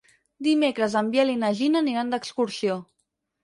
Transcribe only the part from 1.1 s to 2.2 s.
Biel i na Gina aniran